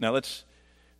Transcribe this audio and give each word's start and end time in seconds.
Now 0.00 0.12
let's 0.12 0.44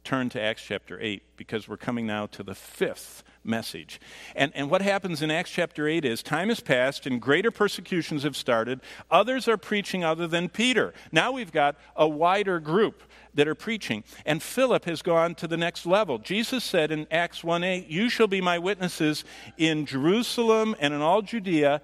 turn 0.05 0.29
to 0.31 0.41
Acts 0.41 0.63
chapter 0.63 0.99
8 1.01 1.23
because 1.37 1.69
we're 1.69 1.77
coming 1.79 2.07
now 2.07 2.27
to 2.27 2.43
the 2.43 2.55
fifth 2.55 3.23
message. 3.43 3.99
And, 4.37 4.53
and 4.55 4.71
what 4.71 4.83
happens 4.83 5.23
in 5.23 5.31
Acts 5.31 5.51
chapter 5.51 5.89
8 5.89 6.05
is 6.05 6.23
time 6.23 6.49
has 6.49 6.61
passed 6.61 7.07
and 7.07 7.21
greater 7.21 7.51
persecutions 7.51 8.23
have 8.23 8.37
started. 8.37 8.81
Others 9.11 9.49
are 9.49 9.57
preaching 9.57 10.05
other 10.05 10.27
than 10.27 10.51
Peter. 10.51 10.93
Now 11.13 11.33
we've 11.33 11.53
got 11.53 11.77
a 11.97 12.07
wider 12.07 12.61
group 12.61 13.03
that 13.35 13.49
are 13.49 13.55
preaching. 13.55 14.05
And 14.27 14.43
Philip 14.43 14.85
has 14.85 15.01
gone 15.01 15.35
to 15.37 15.49
the 15.49 15.57
next 15.57 15.87
level. 15.87 16.19
Jesus 16.19 16.63
said 16.63 16.91
in 16.91 17.07
Acts 17.11 17.43
1 17.43 17.65
8, 17.65 17.89
You 17.89 18.11
shall 18.11 18.27
be 18.27 18.43
my 18.43 18.59
witnesses 18.59 19.25
in 19.57 19.87
Jerusalem 19.87 20.77
and 20.79 20.93
in 20.93 21.01
all 21.01 21.23
Judea. 21.23 21.81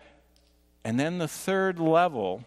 And 0.84 1.00
then 1.00 1.18
the 1.18 1.28
third 1.28 1.78
level 1.78 2.44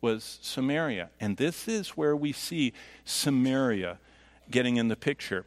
was 0.00 0.38
Samaria. 0.42 1.10
And 1.18 1.36
this 1.36 1.66
is 1.66 1.90
where 1.90 2.14
we 2.14 2.32
see 2.32 2.74
Samaria 3.04 3.98
getting 4.50 4.76
in 4.76 4.88
the 4.88 4.96
picture. 4.96 5.44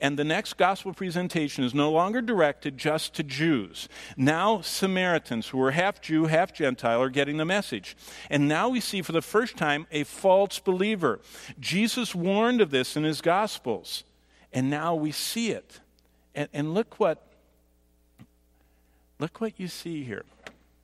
And 0.00 0.16
the 0.16 0.24
next 0.24 0.56
gospel 0.56 0.92
presentation 0.92 1.64
is 1.64 1.74
no 1.74 1.90
longer 1.90 2.22
directed 2.22 2.78
just 2.78 3.14
to 3.14 3.24
Jews. 3.24 3.88
Now, 4.16 4.60
Samaritans, 4.60 5.48
who 5.48 5.60
are 5.62 5.72
half 5.72 6.00
Jew, 6.00 6.26
half 6.26 6.52
Gentile, 6.52 7.02
are 7.02 7.10
getting 7.10 7.36
the 7.36 7.44
message. 7.44 7.96
And 8.30 8.46
now 8.46 8.68
we 8.68 8.78
see 8.78 9.02
for 9.02 9.10
the 9.10 9.22
first 9.22 9.56
time 9.56 9.88
a 9.90 10.04
false 10.04 10.60
believer. 10.60 11.20
Jesus 11.58 12.14
warned 12.14 12.60
of 12.60 12.70
this 12.70 12.96
in 12.96 13.02
his 13.02 13.20
gospels. 13.20 14.04
And 14.52 14.70
now 14.70 14.94
we 14.94 15.10
see 15.10 15.50
it. 15.50 15.80
And, 16.34 16.48
and 16.52 16.74
look 16.74 17.00
what 17.00 17.24
look 19.18 19.40
what 19.40 19.58
you 19.58 19.66
see 19.66 20.04
here. 20.04 20.24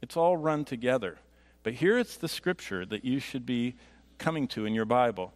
It's 0.03 0.17
all 0.17 0.37
run 0.37 0.65
together. 0.65 1.19
But 1.63 1.75
here 1.75 1.99
it's 1.99 2.17
the 2.17 2.29
scripture 2.29 2.85
that 2.87 3.05
you 3.05 3.21
should 3.21 3.47
be 3.47 3.77
coming 4.19 4.49
to 4.49 4.67
in 4.67 4.75
your 4.75 4.85
Bible. 4.85 5.33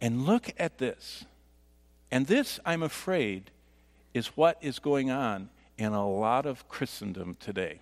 And 0.00 0.26
look 0.26 0.52
at 0.58 0.78
this. 0.78 1.24
And 2.14 2.28
this, 2.28 2.60
I'm 2.64 2.84
afraid, 2.84 3.50
is 4.14 4.28
what 4.28 4.56
is 4.60 4.78
going 4.78 5.10
on 5.10 5.48
in 5.76 5.92
a 5.92 6.08
lot 6.08 6.46
of 6.46 6.68
Christendom 6.68 7.34
today. 7.40 7.80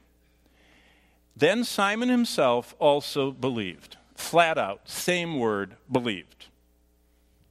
Then 1.36 1.64
Simon 1.64 2.08
himself 2.08 2.74
also 2.78 3.30
believed. 3.30 3.98
Flat 4.14 4.56
out, 4.56 4.88
same 4.88 5.38
word, 5.38 5.76
believed. 5.90 6.46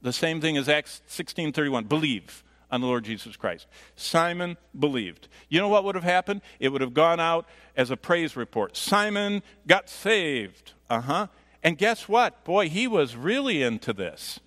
The 0.02 0.12
same 0.12 0.40
thing 0.40 0.56
as 0.56 0.68
Acts 0.68 1.02
16:31, 1.06 1.84
believe 1.84 2.42
on 2.68 2.80
the 2.80 2.88
Lord 2.88 3.04
Jesus 3.04 3.36
Christ. 3.36 3.68
Simon 3.94 4.56
believed. 4.76 5.28
You 5.48 5.60
know 5.60 5.68
what 5.68 5.84
would 5.84 5.94
have 5.94 6.02
happened? 6.02 6.40
It 6.58 6.70
would 6.70 6.80
have 6.80 6.94
gone 6.94 7.20
out 7.20 7.46
as 7.76 7.92
a 7.92 7.96
praise 7.96 8.34
report. 8.34 8.76
Simon 8.76 9.44
got 9.68 9.88
saved. 9.88 10.72
Uh-huh. 10.90 11.28
And 11.62 11.78
guess 11.78 12.08
what? 12.08 12.42
Boy, 12.42 12.68
he 12.68 12.88
was 12.88 13.14
really 13.14 13.62
into 13.62 13.92
this 13.92 14.40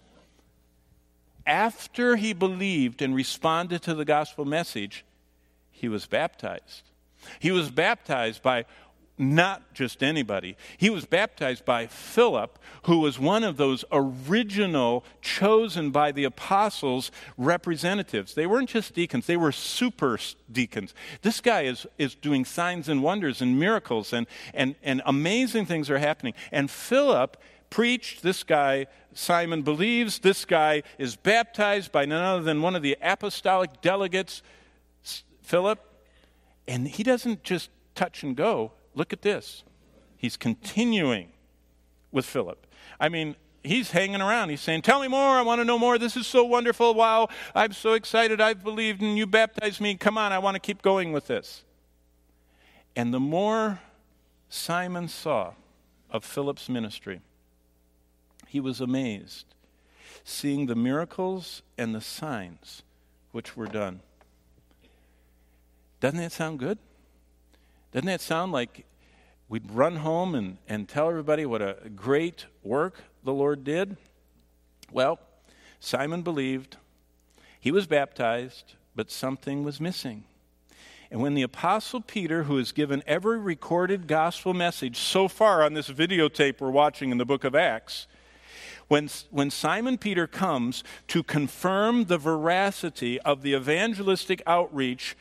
after 1.45 2.15
he 2.15 2.33
believed 2.33 3.01
and 3.01 3.15
responded 3.15 3.81
to 3.83 3.93
the 3.93 4.05
gospel 4.05 4.45
message, 4.45 5.05
he 5.71 5.87
was 5.87 6.05
baptized. 6.05 6.83
He 7.39 7.51
was 7.51 7.69
baptized 7.69 8.41
by 8.41 8.65
not 9.17 9.73
just 9.73 10.03
anybody. 10.03 10.57
He 10.77 10.89
was 10.89 11.05
baptized 11.05 11.63
by 11.63 11.87
Philip, 11.87 12.59
who 12.83 12.99
was 12.99 13.17
one 13.17 13.43
of 13.43 13.55
those 13.57 13.85
original, 13.91 15.05
chosen 15.21 15.91
by 15.91 16.11
the 16.11 16.25
apostles 16.25 17.11
representatives. 17.37 18.33
They 18.33 18.45
weren't 18.45 18.69
just 18.69 18.93
deacons, 18.93 19.25
they 19.25 19.37
were 19.37 19.53
super 19.53 20.19
deacons. 20.51 20.93
This 21.21 21.39
guy 21.39 21.61
is, 21.61 21.87
is 21.97 22.15
doing 22.15 22.43
signs 22.43 22.89
and 22.89 23.01
wonders 23.01 23.41
and 23.41 23.59
miracles, 23.59 24.11
and, 24.11 24.27
and, 24.53 24.75
and 24.83 25.01
amazing 25.05 25.65
things 25.65 25.89
are 25.89 25.99
happening. 25.99 26.33
And 26.51 26.69
Philip 26.69 27.37
preached. 27.69 28.21
This 28.23 28.43
guy, 28.43 28.87
Simon, 29.13 29.61
believes. 29.61 30.19
This 30.19 30.45
guy 30.45 30.83
is 30.97 31.15
baptized 31.15 31.91
by 31.91 32.05
none 32.05 32.23
other 32.23 32.43
than 32.43 32.61
one 32.61 32.75
of 32.75 32.81
the 32.81 32.97
apostolic 33.01 33.81
delegates, 33.81 34.41
Philip. 35.41 35.79
And 36.67 36.87
he 36.87 37.03
doesn't 37.03 37.43
just 37.43 37.69
touch 37.93 38.23
and 38.23 38.35
go. 38.35 38.71
Look 38.93 39.13
at 39.13 39.21
this. 39.21 39.63
He's 40.17 40.37
continuing 40.37 41.31
with 42.11 42.25
Philip. 42.25 42.65
I 42.99 43.09
mean, 43.09 43.35
he's 43.63 43.91
hanging 43.91 44.21
around. 44.21 44.49
He's 44.49 44.61
saying, 44.61 44.81
Tell 44.83 45.01
me 45.01 45.07
more. 45.07 45.37
I 45.37 45.41
want 45.41 45.59
to 45.61 45.65
know 45.65 45.77
more. 45.77 45.97
This 45.97 46.15
is 46.15 46.25
so 46.25 46.43
wonderful. 46.43 46.93
Wow. 46.93 47.27
I'm 47.53 47.73
so 47.73 47.93
excited. 47.93 48.39
I've 48.39 48.63
believed 48.63 49.01
and 49.01 49.17
you 49.17 49.27
baptized 49.27 49.81
me. 49.81 49.95
Come 49.95 50.17
on. 50.17 50.31
I 50.31 50.39
want 50.39 50.55
to 50.55 50.59
keep 50.59 50.81
going 50.81 51.11
with 51.11 51.27
this. 51.27 51.63
And 52.95 53.13
the 53.13 53.19
more 53.19 53.81
Simon 54.49 55.07
saw 55.07 55.53
of 56.09 56.23
Philip's 56.23 56.69
ministry, 56.69 57.21
he 58.55 58.61
was 58.61 58.79
amazed, 58.79 59.47
seeing 60.23 60.67
the 60.67 60.77
miracles 60.77 61.61
and 61.77 61.93
the 61.93 61.99
signs 61.99 62.83
which 63.33 63.57
were 63.57 63.67
done. 63.67 63.99
Doesn't 65.99 66.19
that 66.19 66.31
sound 66.31 66.59
good? 66.59 66.77
Doesn't 67.91 68.07
that 68.07 68.21
sound 68.21 68.53
like 68.53 68.85
we'd 69.49 69.69
run 69.69 69.97
home 69.97 70.35
and, 70.35 70.57
and 70.69 70.87
tell 70.87 71.09
everybody 71.09 71.45
what 71.45 71.61
a 71.61 71.75
great 71.97 72.45
work 72.63 73.03
the 73.25 73.33
Lord 73.33 73.65
did? 73.65 73.97
Well, 74.89 75.19
Simon 75.81 76.21
believed, 76.21 76.77
he 77.59 77.71
was 77.71 77.87
baptized, 77.87 78.75
but 78.95 79.11
something 79.11 79.65
was 79.65 79.81
missing. 79.81 80.23
And 81.11 81.19
when 81.19 81.33
the 81.33 81.41
Apostle 81.41 81.99
Peter, 81.99 82.43
who 82.43 82.55
has 82.55 82.71
given 82.71 83.03
every 83.05 83.37
recorded 83.37 84.07
gospel 84.07 84.53
message 84.53 84.95
so 84.95 85.27
far 85.27 85.61
on 85.61 85.73
this 85.73 85.89
videotape 85.89 86.61
we're 86.61 86.69
watching 86.69 87.11
in 87.11 87.17
the 87.17 87.25
book 87.25 87.43
of 87.43 87.53
Acts, 87.53 88.07
when, 88.87 89.09
when 89.31 89.49
Simon 89.49 89.97
Peter 89.97 90.27
comes 90.27 90.83
to 91.07 91.23
confirm 91.23 92.05
the 92.05 92.17
veracity 92.17 93.19
of 93.21 93.41
the 93.41 93.53
evangelistic 93.53 94.41
outreach 94.45 95.15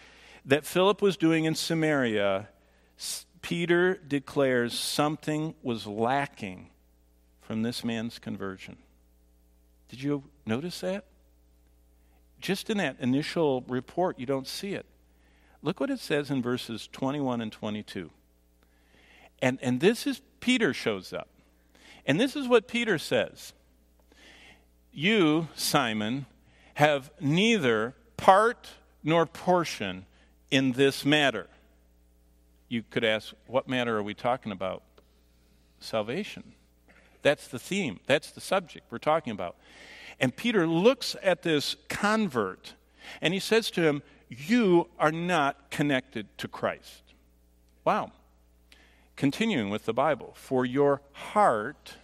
that 0.44 0.64
Philip 0.64 1.00
was 1.00 1.16
doing 1.16 1.44
in 1.44 1.54
Samaria, 1.54 2.48
Peter 3.40 3.94
declares 3.94 4.78
something 4.78 5.54
was 5.62 5.86
lacking 5.86 6.70
from 7.40 7.62
this 7.62 7.84
man's 7.84 8.18
conversion. 8.18 8.76
Did 9.88 10.02
you 10.02 10.24
notice 10.46 10.80
that? 10.80 11.04
Just 12.40 12.68
in 12.68 12.78
that 12.78 12.96
initial 13.00 13.62
report, 13.68 14.18
you 14.18 14.26
don't 14.26 14.46
see 14.46 14.74
it. 14.74 14.86
Look 15.62 15.80
what 15.80 15.90
it 15.90 16.00
says 16.00 16.30
in 16.30 16.42
verses 16.42 16.88
21 16.92 17.40
and 17.40 17.50
22. 17.50 18.10
And, 19.40 19.58
and 19.62 19.80
this 19.80 20.06
is 20.06 20.20
Peter 20.40 20.74
shows 20.74 21.12
up. 21.12 21.28
And 22.06 22.20
this 22.20 22.36
is 22.36 22.46
what 22.48 22.68
Peter 22.68 22.98
says 22.98 23.52
You, 24.92 25.48
Simon, 25.54 26.26
have 26.74 27.10
neither 27.20 27.94
part 28.16 28.70
nor 29.02 29.26
portion 29.26 30.06
in 30.50 30.72
this 30.72 31.04
matter. 31.04 31.46
You 32.68 32.82
could 32.82 33.04
ask, 33.04 33.34
what 33.46 33.68
matter 33.68 33.96
are 33.96 34.02
we 34.02 34.14
talking 34.14 34.50
about? 34.50 34.82
Salvation. 35.78 36.54
That's 37.22 37.48
the 37.48 37.58
theme, 37.58 38.00
that's 38.06 38.30
the 38.30 38.40
subject 38.40 38.86
we're 38.90 38.98
talking 38.98 39.32
about. 39.32 39.56
And 40.20 40.34
Peter 40.34 40.66
looks 40.66 41.16
at 41.22 41.42
this 41.42 41.76
convert 41.88 42.74
and 43.20 43.34
he 43.34 43.40
says 43.40 43.70
to 43.72 43.82
him, 43.82 44.02
You 44.28 44.88
are 44.98 45.12
not 45.12 45.70
connected 45.70 46.26
to 46.38 46.48
Christ. 46.48 47.02
Wow. 47.84 48.12
Continuing 49.16 49.70
with 49.70 49.84
the 49.84 49.94
Bible, 49.94 50.32
for 50.34 50.64
your 50.64 51.00
heart 51.12 51.96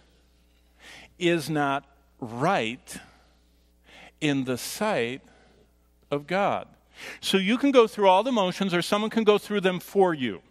is 1.19 1.49
not 1.49 1.85
right 2.19 2.97
in 4.21 4.45
the 4.45 4.57
sight 4.57 5.21
of 6.09 6.27
God. 6.27 6.67
So 7.19 7.37
you 7.37 7.57
can 7.57 7.71
go 7.71 7.87
through 7.87 8.07
all 8.07 8.23
the 8.23 8.31
motions, 8.31 8.73
or 8.73 8.81
someone 8.81 9.09
can 9.09 9.23
go 9.23 9.37
through 9.37 9.61
them 9.61 9.79
for 9.79 10.13
you. 10.13 10.41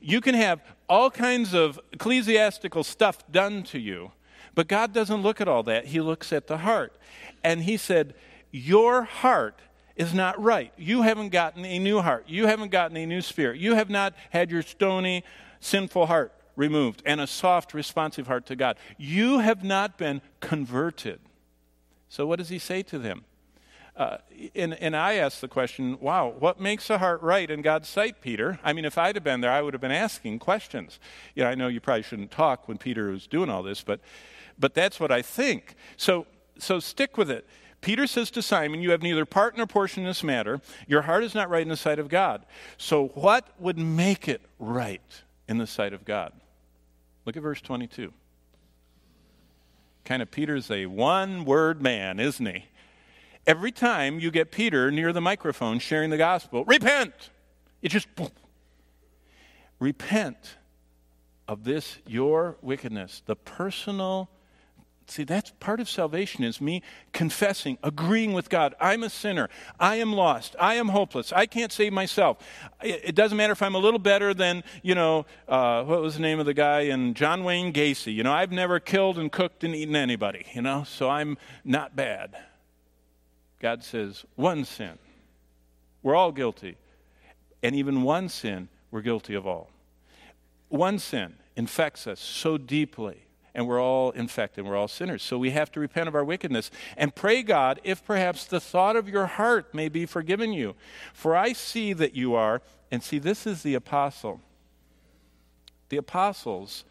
You 0.00 0.20
can 0.20 0.34
have 0.34 0.60
all 0.88 1.10
kinds 1.10 1.54
of 1.54 1.80
ecclesiastical 1.92 2.84
stuff 2.84 3.30
done 3.30 3.62
to 3.64 3.78
you, 3.78 4.12
but 4.54 4.68
God 4.68 4.92
doesn't 4.92 5.22
look 5.22 5.40
at 5.40 5.48
all 5.48 5.62
that. 5.64 5.86
He 5.86 6.00
looks 6.00 6.32
at 6.32 6.46
the 6.46 6.58
heart. 6.58 6.94
And 7.42 7.62
He 7.62 7.76
said, 7.76 8.14
Your 8.50 9.04
heart 9.04 9.60
is 9.96 10.12
not 10.12 10.40
right. 10.42 10.72
You 10.76 11.02
haven't 11.02 11.30
gotten 11.30 11.64
a 11.64 11.78
new 11.78 12.00
heart. 12.00 12.24
You 12.28 12.46
haven't 12.46 12.70
gotten 12.70 12.96
a 12.96 13.06
new 13.06 13.20
spirit. 13.20 13.58
You 13.58 13.74
have 13.74 13.90
not 13.90 14.14
had 14.30 14.50
your 14.50 14.62
stony, 14.62 15.24
sinful 15.62 16.06
heart 16.06 16.32
removed 16.56 17.02
and 17.06 17.20
a 17.20 17.26
soft, 17.26 17.72
responsive 17.72 18.26
heart 18.26 18.46
to 18.46 18.56
God. 18.56 18.76
You 18.98 19.38
have 19.38 19.64
not 19.64 19.96
been 19.96 20.20
converted. 20.40 21.20
So, 22.08 22.26
what 22.26 22.38
does 22.38 22.50
he 22.50 22.58
say 22.58 22.82
to 22.84 22.98
them? 22.98 23.24
Uh, 23.94 24.18
and, 24.54 24.74
and 24.74 24.96
I 24.96 25.14
ask 25.14 25.40
the 25.40 25.48
question, 25.48 25.98
wow, 26.00 26.34
what 26.38 26.58
makes 26.58 26.88
a 26.88 26.96
heart 26.96 27.20
right 27.22 27.50
in 27.50 27.60
God's 27.60 27.88
sight, 27.88 28.22
Peter? 28.22 28.58
I 28.64 28.72
mean, 28.72 28.86
if 28.86 28.96
I'd 28.96 29.16
have 29.16 29.24
been 29.24 29.42
there, 29.42 29.50
I 29.50 29.60
would 29.60 29.74
have 29.74 29.82
been 29.82 29.90
asking 29.90 30.38
questions. 30.38 30.98
You 31.34 31.44
know, 31.44 31.50
I 31.50 31.54
know 31.54 31.68
you 31.68 31.80
probably 31.80 32.02
shouldn't 32.02 32.30
talk 32.30 32.68
when 32.68 32.78
Peter 32.78 33.10
was 33.10 33.26
doing 33.26 33.50
all 33.50 33.62
this, 33.62 33.82
but, 33.82 34.00
but 34.58 34.72
that's 34.72 34.98
what 34.98 35.12
I 35.12 35.20
think. 35.20 35.74
So, 35.98 36.26
so 36.58 36.80
stick 36.80 37.18
with 37.18 37.30
it. 37.30 37.46
Peter 37.82 38.06
says 38.06 38.30
to 38.30 38.40
Simon, 38.40 38.80
You 38.80 38.92
have 38.92 39.02
neither 39.02 39.26
part 39.26 39.58
nor 39.58 39.66
portion 39.66 40.04
in 40.04 40.08
this 40.08 40.22
matter. 40.22 40.62
Your 40.86 41.02
heart 41.02 41.22
is 41.22 41.34
not 41.34 41.50
right 41.50 41.62
in 41.62 41.68
the 41.68 41.76
sight 41.76 41.98
of 41.98 42.08
God. 42.08 42.46
So, 42.78 43.08
what 43.08 43.48
would 43.58 43.76
make 43.76 44.26
it 44.26 44.40
right 44.58 45.22
in 45.52 45.58
the 45.58 45.66
sight 45.66 45.92
of 45.92 46.04
God? 46.06 46.32
Look 47.26 47.36
at 47.36 47.42
verse 47.42 47.60
22. 47.60 48.10
Kind 50.04 50.22
of 50.22 50.30
Peter's 50.30 50.70
a 50.70 50.86
one 50.86 51.44
word 51.44 51.82
man, 51.82 52.18
isn't 52.18 52.44
he? 52.44 52.64
Every 53.46 53.70
time 53.70 54.18
you 54.18 54.30
get 54.30 54.50
Peter 54.50 54.90
near 54.90 55.12
the 55.12 55.20
microphone 55.20 55.78
sharing 55.78 56.08
the 56.08 56.16
gospel, 56.16 56.64
repent. 56.64 57.12
It 57.82 57.90
just 57.90 58.12
boom. 58.16 58.30
repent 59.78 60.56
of 61.46 61.64
this 61.64 61.98
your 62.06 62.56
wickedness, 62.62 63.22
the 63.26 63.36
personal 63.36 64.30
See, 65.06 65.24
that's 65.24 65.50
part 65.60 65.80
of 65.80 65.88
salvation 65.88 66.44
is 66.44 66.60
me 66.60 66.82
confessing, 67.12 67.76
agreeing 67.82 68.32
with 68.32 68.48
God. 68.48 68.74
I'm 68.80 69.02
a 69.02 69.10
sinner. 69.10 69.48
I 69.78 69.96
am 69.96 70.12
lost. 70.12 70.56
I 70.58 70.76
am 70.76 70.88
hopeless. 70.88 71.32
I 71.32 71.46
can't 71.46 71.72
save 71.72 71.92
myself. 71.92 72.38
It 72.82 73.14
doesn't 73.14 73.36
matter 73.36 73.52
if 73.52 73.62
I'm 73.62 73.74
a 73.74 73.78
little 73.78 73.98
better 73.98 74.32
than, 74.32 74.62
you 74.82 74.94
know, 74.94 75.26
uh, 75.48 75.82
what 75.84 76.00
was 76.00 76.14
the 76.14 76.20
name 76.20 76.38
of 76.38 76.46
the 76.46 76.54
guy 76.54 76.80
in 76.82 77.14
John 77.14 77.44
Wayne 77.44 77.72
Gacy? 77.72 78.14
You 78.14 78.22
know, 78.22 78.32
I've 78.32 78.52
never 78.52 78.80
killed 78.80 79.18
and 79.18 79.30
cooked 79.30 79.64
and 79.64 79.74
eaten 79.74 79.96
anybody, 79.96 80.46
you 80.54 80.62
know, 80.62 80.84
so 80.84 81.10
I'm 81.10 81.36
not 81.64 81.96
bad. 81.96 82.36
God 83.60 83.84
says, 83.84 84.24
one 84.36 84.64
sin. 84.64 84.98
We're 86.02 86.16
all 86.16 86.32
guilty. 86.32 86.76
And 87.62 87.76
even 87.76 88.02
one 88.02 88.28
sin, 88.28 88.68
we're 88.90 89.02
guilty 89.02 89.34
of 89.34 89.46
all. 89.46 89.70
One 90.68 90.98
sin 90.98 91.34
infects 91.54 92.06
us 92.06 92.18
so 92.18 92.56
deeply 92.56 93.26
and 93.54 93.66
we're 93.66 93.82
all 93.82 94.10
infected, 94.12 94.64
we're 94.64 94.76
all 94.76 94.88
sinners. 94.88 95.22
So 95.22 95.38
we 95.38 95.50
have 95.50 95.70
to 95.72 95.80
repent 95.80 96.08
of 96.08 96.14
our 96.14 96.24
wickedness 96.24 96.70
and 96.96 97.14
pray 97.14 97.42
God 97.42 97.80
if 97.84 98.04
perhaps 98.04 98.44
the 98.44 98.60
thought 98.60 98.96
of 98.96 99.08
your 99.08 99.26
heart 99.26 99.74
may 99.74 99.88
be 99.88 100.06
forgiven 100.06 100.52
you. 100.52 100.74
For 101.12 101.36
I 101.36 101.52
see 101.52 101.92
that 101.92 102.14
you 102.14 102.34
are, 102.34 102.62
and 102.90 103.02
see, 103.02 103.18
this 103.18 103.46
is 103.46 103.62
the 103.62 103.74
apostle. 103.74 104.40
The 105.90 105.96
apostles 105.98 106.84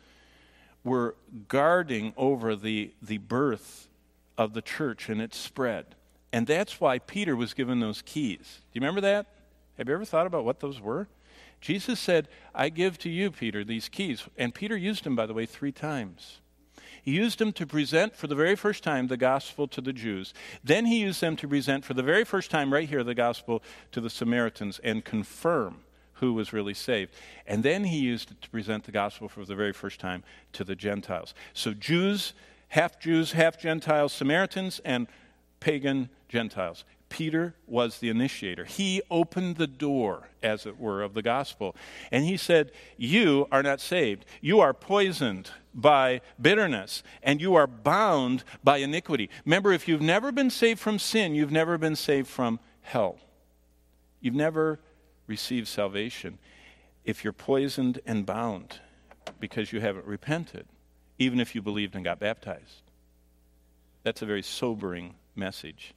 were 0.84 1.16
guarding 1.48 2.14
over 2.18 2.56
the, 2.56 2.94
the 3.02 3.18
birth 3.18 3.88
of 4.38 4.54
the 4.54 4.62
church 4.62 5.10
and 5.10 5.22
its 5.22 5.38
spread. 5.38 5.96
And 6.34 6.48
that's 6.48 6.80
why 6.80 7.00
Peter 7.00 7.36
was 7.36 7.54
given 7.54 7.80
those 7.80 8.02
keys. 8.02 8.62
Do 8.72 8.80
you 8.80 8.82
remember 8.82 9.02
that? 9.02 9.28
Have 9.78 9.88
you 9.88 9.94
ever 9.94 10.06
thought 10.06 10.28
about 10.28 10.46
what 10.46 10.60
those 10.60 10.80
were? 10.80 11.08
Jesus 11.60 12.00
said, 12.00 12.28
I 12.56 12.70
give 12.70 12.98
to 13.00 13.10
you, 13.10 13.32
Peter, 13.32 13.64
these 13.64 13.90
keys. 13.90 14.28
And 14.38 14.54
Peter 14.54 14.76
used 14.76 15.04
them, 15.04 15.16
by 15.16 15.26
the 15.26 15.34
way, 15.34 15.46
three 15.46 15.72
times. 15.72 16.41
He 17.02 17.12
used 17.12 17.40
them 17.40 17.52
to 17.54 17.66
present 17.66 18.16
for 18.16 18.28
the 18.28 18.36
very 18.36 18.56
first 18.56 18.84
time 18.84 19.08
the 19.08 19.18
gospel 19.18 19.68
to 19.70 19.82
the 19.82 19.94
Jews. 19.94 20.34
Then 20.64 20.86
he 20.86 21.00
used 21.00 21.22
them 21.22 21.36
to 21.38 21.48
present 21.48 21.84
for 21.84 21.94
the 21.94 22.04
very 22.04 22.24
first 22.24 22.52
time, 22.52 22.72
right 22.72 22.88
here, 22.88 23.04
the 23.04 23.16
gospel 23.16 23.64
to 23.92 24.02
the 24.02 24.10
Samaritans 24.10 24.80
and 24.84 25.04
confirm 25.04 25.80
who 26.14 26.34
was 26.34 26.54
really 26.54 26.76
saved. 26.76 27.12
And 27.48 27.64
then 27.64 27.86
he 27.86 27.98
used 27.98 28.32
it 28.32 28.42
to 28.44 28.50
present 28.50 28.84
the 28.84 28.92
gospel 28.92 29.28
for 29.28 29.44
the 29.44 29.56
very 29.56 29.74
first 29.74 30.00
time 30.00 30.24
to 30.54 30.64
the 30.64 30.76
Gentiles. 30.76 31.34
So 31.54 31.74
Jews, 31.74 32.34
half 32.70 33.00
Jews, 33.00 33.32
half 33.32 33.60
Gentiles, 33.60 34.14
Samaritans, 34.14 34.80
and 34.86 35.08
pagan 35.60 36.10
Gentiles. 36.30 36.86
Peter 37.10 37.56
was 37.68 37.98
the 37.98 38.10
initiator. 38.10 38.64
He 38.64 39.02
opened 39.12 39.58
the 39.58 39.68
door, 39.68 40.30
as 40.42 40.66
it 40.66 40.80
were, 40.80 41.02
of 41.02 41.14
the 41.14 41.22
gospel. 41.22 41.76
And 42.12 42.24
he 42.24 42.38
said, 42.38 42.72
You 42.98 43.48
are 43.52 43.62
not 43.62 43.82
saved. 43.82 44.26
You 44.40 44.62
are 44.62 44.74
poisoned 44.74 45.52
by 45.74 46.22
bitterness, 46.42 47.04
and 47.24 47.42
you 47.42 47.56
are 47.56 47.68
bound 47.68 48.44
by 48.64 48.78
iniquity. 48.78 49.30
Remember, 49.46 49.72
if 49.72 49.88
you've 49.88 50.02
never 50.02 50.32
been 50.32 50.50
saved 50.50 50.80
from 50.80 51.00
sin, 51.00 51.36
you've 51.36 51.52
never 51.52 51.78
been 51.78 51.96
saved 51.96 52.28
from 52.28 52.60
hell. 52.82 53.18
You've 54.20 54.36
never 54.36 54.80
received 55.28 55.68
salvation 55.68 56.38
if 57.06 57.24
you're 57.24 57.34
poisoned 57.34 58.00
and 58.06 58.26
bound 58.26 58.80
because 59.40 59.72
you 59.72 59.80
haven't 59.80 60.06
repented, 60.06 60.68
even 61.18 61.40
if 61.40 61.56
you 61.56 61.62
believed 61.62 61.96
and 61.96 62.04
got 62.04 62.20
baptized. 62.20 62.84
That's 64.04 64.22
a 64.22 64.26
very 64.26 64.44
sobering 64.44 65.16
message. 65.36 65.94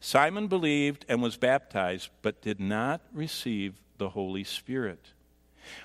Simon 0.00 0.48
believed 0.48 1.04
and 1.08 1.22
was 1.22 1.36
baptized, 1.36 2.10
but 2.22 2.42
did 2.42 2.60
not 2.60 3.00
receive 3.12 3.80
the 3.98 4.10
Holy 4.10 4.44
Spirit, 4.44 5.12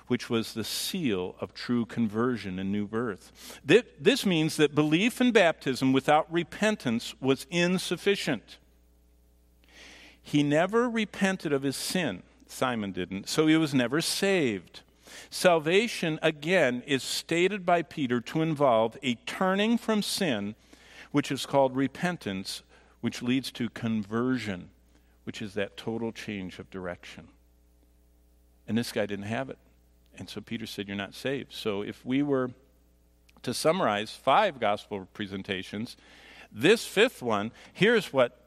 which 0.07 0.29
was 0.29 0.53
the 0.53 0.63
seal 0.63 1.35
of 1.39 1.53
true 1.53 1.85
conversion 1.85 2.59
and 2.59 2.71
new 2.71 2.87
birth. 2.87 3.59
This 3.63 4.25
means 4.25 4.57
that 4.57 4.75
belief 4.75 5.21
in 5.21 5.31
baptism 5.31 5.93
without 5.93 6.31
repentance 6.31 7.15
was 7.19 7.45
insufficient. 7.49 8.57
He 10.21 10.43
never 10.43 10.89
repented 10.89 11.53
of 11.53 11.63
his 11.63 11.75
sin, 11.75 12.23
Simon 12.47 12.91
didn't, 12.91 13.27
so 13.27 13.47
he 13.47 13.57
was 13.57 13.73
never 13.73 14.01
saved. 14.01 14.81
Salvation, 15.31 16.19
again, 16.21 16.83
is 16.85 17.01
stated 17.01 17.65
by 17.65 17.81
Peter 17.81 18.21
to 18.21 18.41
involve 18.41 18.97
a 19.01 19.15
turning 19.25 19.77
from 19.77 20.03
sin, 20.03 20.55
which 21.11 21.31
is 21.31 21.47
called 21.47 21.75
repentance, 21.75 22.61
which 23.01 23.23
leads 23.23 23.51
to 23.51 23.69
conversion, 23.69 24.69
which 25.23 25.41
is 25.41 25.55
that 25.55 25.77
total 25.77 26.11
change 26.11 26.59
of 26.59 26.69
direction. 26.69 27.27
And 28.67 28.77
this 28.77 28.91
guy 28.91 29.07
didn't 29.07 29.25
have 29.25 29.49
it. 29.49 29.57
And 30.19 30.29
so 30.29 30.41
Peter 30.41 30.67
said, 30.67 30.87
You're 30.87 30.97
not 30.97 31.15
saved. 31.15 31.53
So 31.53 31.81
if 31.81 32.05
we 32.05 32.21
were 32.21 32.51
to 33.41 33.53
summarize 33.53 34.11
five 34.11 34.59
gospel 34.59 35.07
presentations, 35.13 35.95
this 36.51 36.85
fifth 36.85 37.21
one, 37.21 37.51
here's 37.73 38.11
what, 38.11 38.37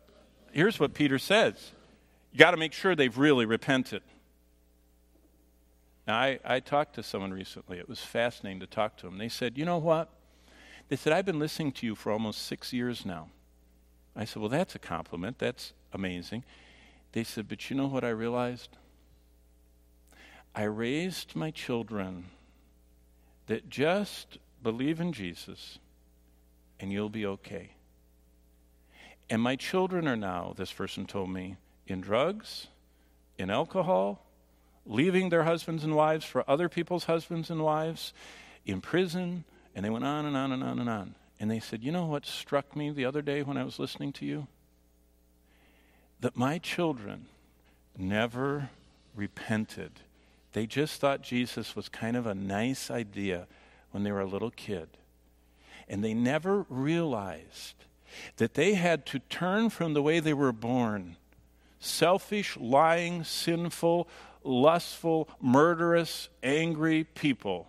here's 0.53 0.79
what 0.79 0.93
Peter 0.93 1.19
says. 1.19 1.73
You 2.33 2.39
got 2.39 2.51
to 2.53 2.57
make 2.57 2.73
sure 2.73 2.95
they've 2.95 3.17
really 3.17 3.47
repented. 3.47 4.03
Now, 6.07 6.19
I, 6.19 6.39
I 6.45 6.61
talked 6.61 6.95
to 6.97 7.03
someone 7.03 7.33
recently. 7.33 7.79
It 7.79 7.89
was 7.89 8.01
fascinating 8.01 8.61
to 8.61 8.67
talk 8.67 8.97
to 8.99 9.07
them. 9.07 9.19
They 9.19 9.29
said, 9.29 9.57
You 9.57 9.65
know 9.65 9.79
what? 9.79 10.11
They 10.89 10.97
said, 10.97 11.15
I've 11.15 11.25
been 11.25 11.39
listening 11.39 11.73
to 11.73 11.87
you 11.87 11.95
for 11.95 12.13
almost 12.13 12.45
six 12.47 12.73
years 12.73 13.07
now. 13.07 13.29
I 14.15 14.27
said, 14.27 14.41
Well, 14.41 14.51
that's 14.51 14.75
a 14.75 14.79
compliment. 14.79 15.39
That's 15.39 15.73
amazing. 15.93 16.45
They 17.13 17.25
said, 17.25 17.49
But 17.49 17.71
you 17.71 17.77
know 17.77 17.87
what 17.87 18.05
I 18.05 18.11
realized? 18.11 18.77
I 20.55 20.65
raised 20.65 21.35
my 21.35 21.51
children 21.51 22.27
that 23.47 23.71
just 23.71 24.39
believe 24.63 25.01
in 25.01 25.13
Jesus 25.13 25.79
and 26.79 26.93
you'll 26.93 27.09
be 27.09 27.25
okay. 27.25 27.71
And 29.31 29.41
my 29.41 29.57
children 29.57 30.07
are 30.07 30.17
now, 30.17 30.53
this 30.57 30.73
person 30.73 31.07
told 31.07 31.31
me, 31.31 31.57
in 31.87 32.01
drugs, 32.01 32.67
in 33.39 33.51
alcohol, 33.51 34.27
leaving 34.85 35.29
their 35.29 35.45
husbands 35.45 35.85
and 35.85 35.95
wives 35.95 36.25
for 36.25 36.45
other 36.49 36.69
people's 36.69 37.05
husbands 37.05 37.51
and 37.51 37.63
wives, 37.63 38.13
in 38.67 38.81
prison, 38.81 39.45
and 39.75 39.85
they 39.85 39.91
went 39.91 40.05
on 40.05 40.27
and 40.27 40.37
on 40.37 40.53
and 40.53 40.63
on 40.63 40.79
and 40.79 40.89
on. 40.89 41.15
And 41.41 41.51
they 41.51 41.61
said, 41.61 41.83
You 41.83 41.93
know 41.93 42.07
what 42.07 42.27
struck 42.27 42.77
me 42.77 42.91
the 42.91 43.05
other 43.05 43.23
day 43.23 43.43
when 43.43 43.57
I 43.57 43.65
was 43.65 43.79
listening 43.79 44.13
to 44.15 44.27
you? 44.27 44.47
That 46.21 46.37
my 46.37 46.59
children 46.59 47.27
never 47.97 48.71
repented. 49.15 49.93
They 50.53 50.67
just 50.67 51.01
thought 51.01 51.23
Jesus 51.23 51.75
was 51.75 51.89
kind 51.89 52.17
of 52.17 52.27
a 52.27 52.35
nice 52.35 52.91
idea 52.91 53.47
when 53.91 54.03
they 54.03 54.13
were 54.13 54.21
a 54.21 54.27
little 54.27 54.51
kid. 54.51 54.89
And 55.89 56.05
they 56.05 56.15
never 56.15 56.67
realized 56.69 57.75
that 58.37 58.55
they 58.55 58.75
had 58.75 59.07
to 59.07 59.19
turn 59.19 59.71
from 59.71 59.95
the 59.95 60.03
way 60.03 60.21
they 60.21 60.35
were 60.35 60.53
born 60.53 61.17
selfish, 61.79 62.57
lying, 62.59 63.25
sinful, 63.25 64.09
lustful, 64.45 65.29
murderous, 65.41 66.29
angry 66.43 67.03
people 67.03 67.69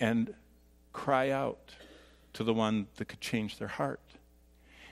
and 0.00 0.34
cry 0.92 1.30
out 1.30 1.74
to 2.32 2.42
the 2.42 2.54
one 2.54 2.86
that 2.96 3.06
could 3.06 3.20
change 3.20 3.58
their 3.58 3.68
heart. 3.68 4.00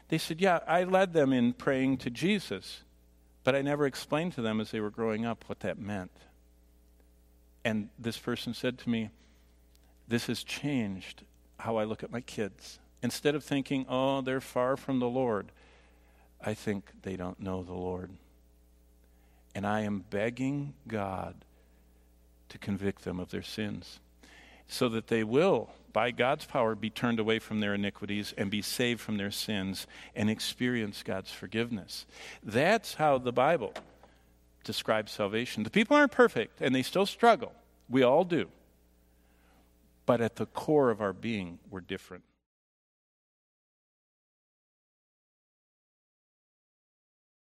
They 0.08 0.18
said, 0.18 0.40
Yeah, 0.40 0.60
I 0.66 0.84
led 0.84 1.12
them 1.12 1.32
in 1.32 1.54
praying 1.54 1.98
to 1.98 2.10
Jesus, 2.10 2.82
but 3.48 3.56
I 3.56 3.62
never 3.62 3.86
explained 3.86 4.34
to 4.34 4.42
them 4.42 4.60
as 4.60 4.72
they 4.72 4.80
were 4.80 4.90
growing 4.90 5.24
up 5.24 5.42
what 5.46 5.60
that 5.60 5.78
meant. 5.78 6.10
And 7.64 7.88
this 7.98 8.18
person 8.18 8.52
said 8.52 8.76
to 8.80 8.90
me, 8.90 9.08
This 10.06 10.26
has 10.26 10.44
changed 10.44 11.24
how 11.58 11.76
I 11.76 11.84
look 11.84 12.04
at 12.04 12.12
my 12.12 12.20
kids. 12.20 12.78
Instead 13.02 13.34
of 13.34 13.42
thinking, 13.42 13.86
Oh, 13.88 14.20
they're 14.20 14.42
far 14.42 14.76
from 14.76 14.98
the 14.98 15.08
Lord, 15.08 15.50
I 16.44 16.52
think 16.52 16.90
they 17.04 17.16
don't 17.16 17.40
know 17.40 17.62
the 17.62 17.72
Lord. 17.72 18.10
And 19.54 19.66
I 19.66 19.80
am 19.80 20.04
begging 20.10 20.74
God 20.86 21.34
to 22.50 22.58
convict 22.58 23.04
them 23.04 23.18
of 23.18 23.30
their 23.30 23.40
sins 23.40 24.00
so 24.68 24.88
that 24.90 25.08
they 25.08 25.24
will, 25.24 25.70
by 25.92 26.10
God's 26.10 26.44
power, 26.44 26.74
be 26.74 26.90
turned 26.90 27.18
away 27.18 27.38
from 27.38 27.60
their 27.60 27.74
iniquities 27.74 28.34
and 28.36 28.50
be 28.50 28.62
saved 28.62 29.00
from 29.00 29.16
their 29.16 29.30
sins 29.30 29.86
and 30.14 30.30
experience 30.30 31.02
God's 31.02 31.32
forgiveness. 31.32 32.06
That's 32.42 32.94
how 32.94 33.18
the 33.18 33.32
Bible 33.32 33.72
describes 34.62 35.12
salvation. 35.12 35.62
The 35.62 35.70
people 35.70 35.96
aren't 35.96 36.12
perfect 36.12 36.60
and 36.60 36.74
they 36.74 36.82
still 36.82 37.06
struggle. 37.06 37.52
We 37.88 38.02
all 38.02 38.24
do. 38.24 38.48
But 40.04 40.20
at 40.20 40.36
the 40.36 40.46
core 40.46 40.90
of 40.90 41.00
our 41.00 41.14
being, 41.14 41.58
we're 41.70 41.80
different. 41.80 42.24